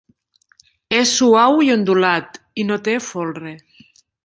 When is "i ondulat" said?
1.67-2.41